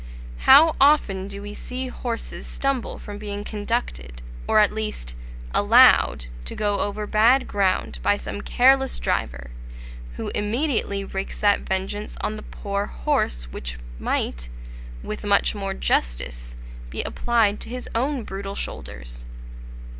[0.49, 5.13] How often do we see horses stumble from being conducted, or at least
[5.53, 9.51] "allowed," to go over bad ground by some careless driver,
[10.17, 14.49] who immediately wreaks that vengeance on the poor horse which might,
[15.03, 16.55] with much more justice,
[16.89, 19.27] be applied to his own brutal shoulders.